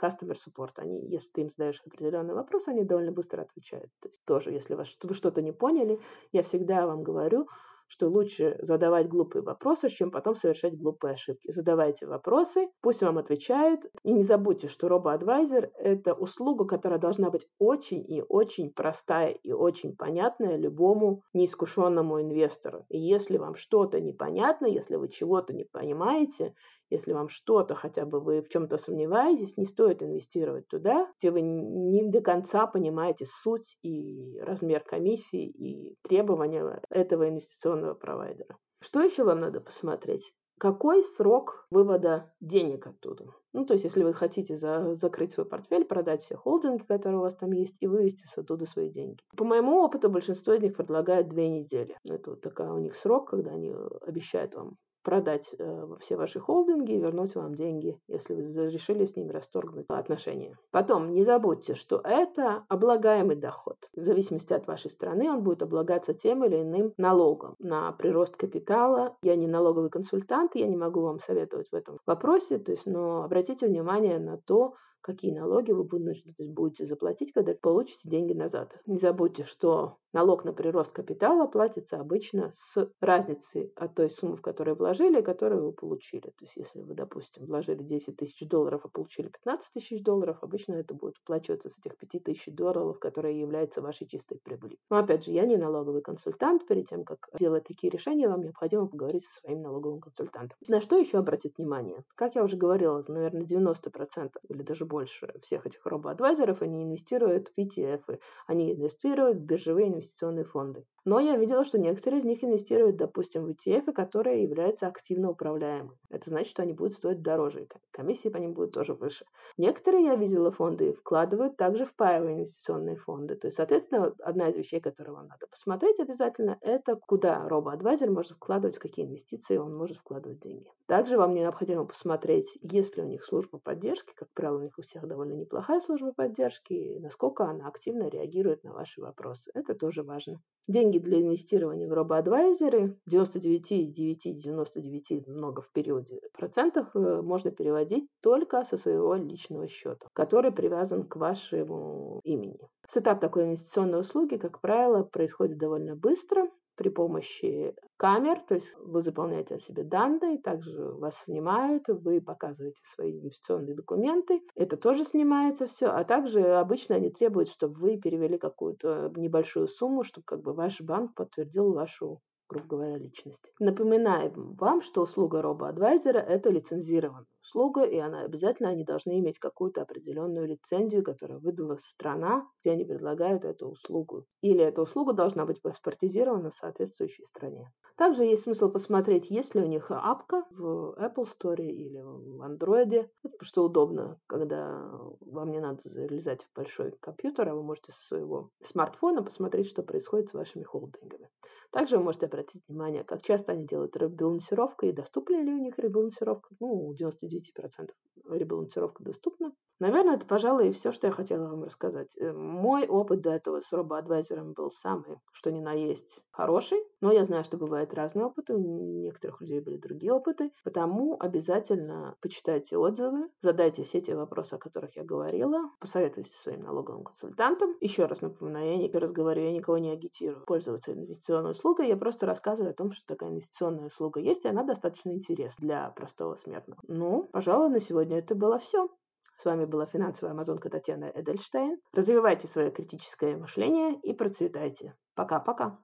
customer 0.00 0.34
support. 0.34 0.72
Они, 0.76 1.06
если 1.06 1.30
ты 1.30 1.40
им 1.42 1.50
задаешь 1.50 1.82
определенный 1.86 2.34
вопрос, 2.34 2.68
они 2.68 2.84
довольно 2.84 3.12
быстро 3.12 3.42
отвечают. 3.42 3.90
То 4.00 4.08
есть 4.08 4.24
тоже, 4.24 4.50
если 4.50 4.74
вы 4.74 5.14
что-то 5.14 5.40
не 5.42 5.52
поняли, 5.52 6.00
я 6.32 6.42
всегда 6.42 6.86
вам 6.86 7.02
говорю, 7.02 7.48
что 7.94 8.08
лучше 8.08 8.58
задавать 8.60 9.08
глупые 9.08 9.42
вопросы, 9.42 9.88
чем 9.88 10.10
потом 10.10 10.34
совершать 10.34 10.76
глупые 10.76 11.12
ошибки. 11.12 11.48
Задавайте 11.52 12.06
вопросы, 12.06 12.68
пусть 12.80 13.02
вам 13.02 13.18
отвечает. 13.18 13.82
И 14.02 14.12
не 14.12 14.22
забудьте, 14.22 14.66
что 14.66 14.88
робо-адвайзер– 14.88 15.70
это 15.78 16.12
услуга, 16.12 16.64
которая 16.64 16.98
должна 16.98 17.30
быть 17.30 17.46
очень 17.60 18.04
и 18.04 18.20
очень 18.28 18.72
простая 18.72 19.30
и 19.30 19.52
очень 19.52 19.94
понятная 19.94 20.56
любому 20.56 21.22
неискушенному 21.34 22.20
инвестору. 22.20 22.84
И 22.88 22.98
если 22.98 23.38
вам 23.38 23.54
что-то 23.54 24.00
непонятно, 24.00 24.66
если 24.66 24.96
вы 24.96 25.08
чего-то 25.08 25.52
не 25.52 25.64
понимаете, 25.64 26.54
если 26.90 27.12
вам 27.12 27.28
что-то, 27.28 27.74
хотя 27.74 28.04
бы 28.04 28.20
вы 28.20 28.42
в 28.42 28.48
чем-то 28.48 28.76
сомневаетесь, 28.76 29.56
не 29.56 29.64
стоит 29.64 30.02
инвестировать 30.02 30.68
туда, 30.68 31.10
где 31.18 31.30
вы 31.30 31.40
не 31.40 32.02
до 32.08 32.20
конца 32.20 32.66
понимаете 32.66 33.24
суть 33.24 33.78
и 33.82 34.38
размер 34.40 34.80
комиссии 34.80 35.48
и 35.48 35.96
требования 36.02 36.82
этого 36.90 37.28
инвестиционного 37.28 37.83
провайдера. 37.92 38.56
Что 38.80 39.02
еще 39.02 39.24
вам 39.24 39.40
надо 39.40 39.60
посмотреть? 39.60 40.34
Какой 40.58 41.02
срок 41.02 41.66
вывода 41.70 42.32
денег 42.40 42.86
оттуда? 42.86 43.26
Ну, 43.52 43.66
то 43.66 43.74
есть, 43.74 43.84
если 43.84 44.04
вы 44.04 44.12
хотите 44.12 44.56
за, 44.56 44.94
закрыть 44.94 45.32
свой 45.32 45.46
портфель, 45.46 45.84
продать 45.84 46.22
все 46.22 46.36
холдинги, 46.36 46.82
которые 46.82 47.18
у 47.18 47.22
вас 47.22 47.36
там 47.36 47.50
есть, 47.52 47.76
и 47.80 47.86
вывести 47.86 48.26
с 48.26 48.38
оттуда 48.38 48.64
свои 48.64 48.88
деньги. 48.88 49.18
По 49.36 49.44
моему 49.44 49.82
опыту, 49.82 50.08
большинство 50.08 50.54
из 50.54 50.62
них 50.62 50.76
предлагает 50.76 51.28
две 51.28 51.48
недели. 51.48 51.98
Это 52.08 52.30
вот 52.30 52.40
такой 52.40 52.66
у 52.66 52.78
них 52.78 52.94
срок, 52.94 53.30
когда 53.30 53.50
они 53.50 53.74
обещают 54.00 54.54
вам 54.54 54.76
продать 55.04 55.54
э, 55.56 55.86
все 56.00 56.16
ваши 56.16 56.40
холдинги 56.40 56.92
и 56.92 56.98
вернуть 56.98 57.36
вам 57.36 57.54
деньги, 57.54 58.00
если 58.08 58.34
вы 58.34 58.68
решили 58.70 59.04
с 59.04 59.14
ними 59.14 59.30
расторгнуть 59.30 59.84
отношения. 59.88 60.58
Потом 60.70 61.12
не 61.12 61.22
забудьте, 61.22 61.74
что 61.74 62.00
это 62.02 62.64
облагаемый 62.68 63.36
доход. 63.36 63.76
В 63.94 64.02
зависимости 64.02 64.52
от 64.52 64.66
вашей 64.66 64.90
страны 64.90 65.30
он 65.30 65.42
будет 65.42 65.62
облагаться 65.62 66.14
тем 66.14 66.44
или 66.44 66.62
иным 66.62 66.94
налогом 66.96 67.54
на 67.58 67.92
прирост 67.92 68.36
капитала. 68.36 69.16
Я 69.22 69.36
не 69.36 69.46
налоговый 69.46 69.90
консультант, 69.90 70.56
я 70.56 70.66
не 70.66 70.76
могу 70.76 71.02
вам 71.02 71.20
советовать 71.20 71.68
в 71.70 71.74
этом 71.74 71.98
вопросе, 72.06 72.58
то 72.58 72.72
есть, 72.72 72.86
но 72.86 73.22
обратите 73.22 73.66
внимание 73.66 74.18
на 74.18 74.38
то, 74.38 74.74
какие 75.04 75.32
налоги 75.32 75.70
вы 75.70 75.84
будете 75.84 76.86
заплатить, 76.86 77.32
когда 77.32 77.54
получите 77.54 78.08
деньги 78.08 78.32
назад. 78.32 78.80
Не 78.86 78.96
забудьте, 78.96 79.44
что 79.44 79.98
налог 80.14 80.44
на 80.44 80.52
прирост 80.52 80.92
капитала 80.92 81.46
платится 81.46 81.98
обычно 81.98 82.50
с 82.54 82.90
разницей 83.00 83.72
от 83.76 83.94
той 83.94 84.08
суммы, 84.08 84.36
в 84.36 84.42
которую 84.42 84.76
вложили, 84.76 85.20
и 85.20 85.22
которую 85.22 85.64
вы 85.66 85.72
получили. 85.72 86.22
То 86.22 86.44
есть, 86.44 86.56
если 86.56 86.80
вы, 86.80 86.94
допустим, 86.94 87.44
вложили 87.44 87.82
10 87.82 88.16
тысяч 88.16 88.48
долларов, 88.48 88.80
а 88.84 88.88
получили 88.88 89.28
15 89.28 89.72
тысяч 89.74 90.02
долларов, 90.02 90.38
обычно 90.40 90.74
это 90.74 90.94
будет 90.94 91.18
уплачиваться 91.18 91.68
с 91.68 91.78
этих 91.78 91.98
5 91.98 92.24
тысяч 92.24 92.54
долларов, 92.54 92.98
которые 92.98 93.38
являются 93.38 93.82
вашей 93.82 94.06
чистой 94.06 94.38
прибылью. 94.42 94.78
Но, 94.88 94.96
опять 94.96 95.24
же, 95.24 95.32
я 95.32 95.44
не 95.44 95.56
налоговый 95.56 96.00
консультант. 96.00 96.66
Перед 96.66 96.86
тем, 96.86 97.04
как 97.04 97.28
делать 97.38 97.64
такие 97.64 97.90
решения, 97.90 98.28
вам 98.28 98.40
необходимо 98.40 98.86
поговорить 98.86 99.24
со 99.26 99.40
своим 99.40 99.60
налоговым 99.60 100.00
консультантом. 100.00 100.56
На 100.66 100.80
что 100.80 100.96
еще 100.96 101.18
обратить 101.18 101.58
внимание? 101.58 102.04
Как 102.14 102.36
я 102.36 102.42
уже 102.42 102.56
говорила, 102.56 103.04
наверное, 103.08 103.42
90% 103.42 104.30
или 104.48 104.62
даже 104.62 104.86
больше 104.94 105.34
всех 105.42 105.66
этих 105.66 105.84
робо-адвайзеров, 105.86 106.62
они 106.62 106.84
инвестируют 106.84 107.48
в 107.48 107.58
ETF, 107.58 108.20
они 108.46 108.72
инвестируют 108.72 109.38
в 109.38 109.40
биржевые 109.40 109.88
инвестиционные 109.88 110.44
фонды. 110.44 110.84
Но 111.04 111.20
я 111.20 111.36
видела, 111.36 111.64
что 111.64 111.78
некоторые 111.78 112.20
из 112.20 112.24
них 112.24 112.44
инвестируют, 112.44 112.96
допустим, 112.96 113.44
в 113.44 113.48
ETF, 113.48 113.92
которые 113.92 114.42
являются 114.44 114.86
активно 114.86 115.30
управляемыми. 115.30 115.98
Это 116.08 116.30
значит, 116.30 116.48
что 116.48 116.62
они 116.62 116.72
будут 116.72 116.94
стоить 116.94 117.22
дороже, 117.22 117.66
комиссии 117.90 118.28
по 118.28 118.38
ним 118.38 118.54
будут 118.54 118.72
тоже 118.72 118.94
выше. 118.94 119.26
Некоторые, 119.58 120.04
я 120.04 120.14
видела, 120.14 120.50
фонды 120.50 120.92
вкладывают 120.92 121.56
также 121.56 121.84
в 121.84 121.94
паевые 121.94 122.36
инвестиционные 122.36 122.96
фонды. 122.96 123.34
То 123.34 123.48
есть, 123.48 123.56
соответственно, 123.56 124.14
одна 124.20 124.48
из 124.48 124.56
вещей, 124.56 124.80
которую 124.80 125.16
вам 125.16 125.26
надо 125.26 125.46
посмотреть 125.48 126.00
обязательно, 126.00 126.56
это 126.62 126.96
куда 126.96 127.46
робо-адвайзер 127.48 128.10
может 128.10 128.32
вкладывать, 128.32 128.76
в 128.76 128.80
какие 128.80 129.04
инвестиции 129.04 129.56
он 129.56 129.76
может 129.76 129.98
вкладывать 129.98 130.40
деньги. 130.40 130.70
Также 130.86 131.18
вам 131.18 131.34
необходимо 131.34 131.84
посмотреть, 131.84 132.58
есть 132.62 132.96
ли 132.96 133.02
у 133.02 133.06
них 133.06 133.24
служба 133.24 133.58
поддержки. 133.58 134.12
Как 134.14 134.28
правило, 134.32 134.58
у 134.58 134.62
них 134.62 134.78
всех 134.84 135.06
довольно 135.06 135.34
неплохая 135.34 135.80
служба 135.80 136.12
поддержки, 136.12 136.98
насколько 137.00 137.44
она 137.44 137.68
активно 137.68 138.08
реагирует 138.08 138.64
на 138.64 138.72
ваши 138.72 139.00
вопросы. 139.00 139.50
Это 139.54 139.74
тоже 139.74 140.02
важно. 140.02 140.40
Деньги 140.66 140.98
для 140.98 141.20
инвестирования 141.20 141.86
в 141.88 141.92
робоадвайзеры 141.92 142.98
99,999 143.06 145.28
много 145.28 145.60
в 145.60 145.70
периоде 145.72 146.20
процентах 146.32 146.94
э, 146.94 147.20
можно 147.22 147.50
переводить 147.50 148.08
только 148.22 148.64
со 148.64 148.76
своего 148.76 149.14
личного 149.14 149.66
счета, 149.68 150.08
который 150.12 150.52
привязан 150.52 151.06
к 151.06 151.16
вашему 151.16 152.20
имени. 152.24 152.58
Сетап 152.88 153.20
такой 153.20 153.44
инвестиционной 153.44 154.00
услуги, 154.00 154.36
как 154.36 154.60
правило, 154.60 155.02
происходит 155.02 155.58
довольно 155.58 155.96
быстро 155.96 156.48
при 156.76 156.88
помощи 156.88 157.74
камер, 157.96 158.40
то 158.40 158.54
есть 158.54 158.74
вы 158.78 159.00
заполняете 159.00 159.54
о 159.54 159.58
себе 159.58 159.84
данные, 159.84 160.38
также 160.38 160.92
вас 160.92 161.22
снимают, 161.22 161.88
вы 161.88 162.20
показываете 162.20 162.80
свои 162.84 163.18
инвестиционные 163.18 163.74
документы, 163.74 164.42
это 164.54 164.76
тоже 164.76 165.04
снимается 165.04 165.66
все, 165.66 165.86
а 165.86 166.04
также 166.04 166.40
обычно 166.56 166.96
они 166.96 167.10
требуют, 167.10 167.48
чтобы 167.48 167.74
вы 167.74 167.96
перевели 167.96 168.38
какую-то 168.38 169.12
небольшую 169.16 169.68
сумму, 169.68 170.02
чтобы 170.02 170.24
как 170.24 170.42
бы 170.42 170.52
ваш 170.52 170.80
банк 170.80 171.14
подтвердил 171.14 171.72
вашу 171.72 172.20
грубо 172.48 172.66
говоря, 172.66 172.98
личности. 172.98 173.52
Напоминаем 173.58 174.54
вам, 174.54 174.80
что 174.80 175.02
услуга 175.02 175.42
робо-адвайзера– 175.42 176.18
это 176.18 176.50
лицензированная 176.50 177.26
услуга, 177.44 177.82
и 177.82 177.98
она 177.98 178.22
обязательно, 178.22 178.70
они 178.70 178.84
должны 178.84 179.18
иметь 179.18 179.38
какую-то 179.38 179.82
определенную 179.82 180.46
лицензию, 180.46 181.02
которую 181.02 181.40
выдала 181.40 181.76
страна, 181.80 182.48
где 182.60 182.72
они 182.72 182.84
предлагают 182.84 183.44
эту 183.44 183.68
услугу. 183.68 184.26
Или 184.40 184.62
эта 184.64 184.82
услуга 184.82 185.12
должна 185.12 185.44
быть 185.44 185.60
паспортизирована 185.60 186.50
в 186.50 186.54
соответствующей 186.54 187.24
стране. 187.24 187.70
Также 187.96 188.24
есть 188.24 188.44
смысл 188.44 188.70
посмотреть, 188.70 189.30
есть 189.30 189.54
ли 189.54 189.62
у 189.62 189.66
них 189.66 189.90
апка 189.90 190.44
в 190.50 190.96
Apple 190.98 191.26
Store 191.26 191.62
или 191.62 192.00
в 192.00 192.42
Android, 192.42 193.08
что 193.40 193.64
удобно, 193.64 194.18
когда 194.26 194.90
вам 195.20 195.50
не 195.50 195.60
надо 195.60 195.80
залезать 195.84 196.44
в 196.44 196.56
большой 196.56 196.92
компьютер, 197.00 197.48
а 197.48 197.54
вы 197.54 197.62
можете 197.62 197.92
со 197.92 198.02
своего 198.02 198.50
смартфона 198.62 199.22
посмотреть, 199.22 199.68
что 199.68 199.82
происходит 199.82 200.30
с 200.30 200.34
вашими 200.34 200.62
холдингами. 200.62 201.30
Также 201.74 201.98
вы 201.98 202.04
можете 202.04 202.26
обратить 202.26 202.62
внимание, 202.68 203.02
как 203.02 203.20
часто 203.20 203.50
они 203.50 203.66
делают 203.66 203.96
ребалансировку 203.96 204.86
и 204.86 204.92
доступна 204.92 205.42
ли 205.42 205.52
у 205.52 205.58
них 205.58 205.76
ребалансировка. 205.76 206.54
Ну, 206.60 206.68
у 206.68 206.94
99% 206.94 207.90
ребалансировка 208.30 209.02
доступна. 209.02 209.52
Наверное, 209.80 210.14
это, 210.14 210.24
пожалуй, 210.24 210.68
и 210.68 210.72
все, 210.72 210.92
что 210.92 211.08
я 211.08 211.10
хотела 211.12 211.48
вам 211.48 211.64
рассказать. 211.64 212.16
Э, 212.16 212.32
мой 212.32 212.86
опыт 212.86 213.22
до 213.22 213.30
этого 213.30 213.60
с 213.60 213.72
робоадвайзером 213.72 214.52
был 214.52 214.70
самый, 214.70 215.18
что 215.32 215.50
ни 215.50 215.60
на 215.60 215.72
есть, 215.72 216.22
хороший. 216.30 216.78
Но 217.00 217.10
я 217.10 217.24
знаю, 217.24 217.42
что 217.42 217.56
бывают 217.56 217.92
разные 217.92 218.26
опыты. 218.26 218.54
У 218.54 218.58
некоторых 219.02 219.40
людей 219.40 219.60
были 219.60 219.76
другие 219.76 220.12
опыты. 220.12 220.52
Потому 220.62 221.16
обязательно 221.18 222.16
почитайте 222.20 222.78
отзывы, 222.78 223.28
задайте 223.40 223.82
все 223.82 224.00
те 224.00 224.14
вопросы, 224.14 224.54
о 224.54 224.58
которых 224.58 224.94
я 224.96 225.02
говорила, 225.02 225.70
посоветуйтесь 225.80 226.34
со 226.36 226.42
своим 226.44 226.62
налоговым 226.62 227.02
консультантом. 227.02 227.74
Еще 227.80 228.06
раз 228.06 228.22
напоминаю, 228.22 228.70
я 228.70 228.76
не 228.76 228.88
разговариваю, 228.88 229.50
я 229.50 229.58
никого 229.58 229.78
не 229.78 229.90
агитирую 229.90 230.44
пользоваться 230.46 230.92
инвестиционной 230.92 231.54
услугой. 231.64 231.88
Я 231.88 231.96
просто 231.96 232.26
рассказываю 232.26 232.72
о 232.72 232.74
том, 232.74 232.92
что 232.92 233.06
такая 233.06 233.30
инвестиционная 233.30 233.86
услуга 233.86 234.20
есть, 234.20 234.44
и 234.44 234.48
она 234.48 234.64
достаточно 234.64 235.10
интересна 235.10 235.66
для 235.66 235.90
простого 235.90 236.34
смертного. 236.34 236.80
Ну, 236.86 237.24
пожалуй, 237.32 237.70
на 237.70 237.80
сегодня 237.80 238.18
это 238.18 238.34
было 238.34 238.58
все. 238.58 238.88
С 239.36 239.44
вами 239.46 239.64
была 239.64 239.86
финансовая 239.86 240.32
амазонка 240.32 240.68
Татьяна 240.70 241.10
Эдельштейн. 241.14 241.78
Развивайте 241.92 242.46
свое 242.46 242.70
критическое 242.70 243.36
мышление 243.36 243.98
и 244.02 244.12
процветайте. 244.12 244.94
Пока-пока. 245.16 245.78